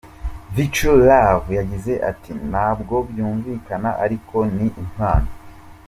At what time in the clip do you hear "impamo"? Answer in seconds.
4.81-5.31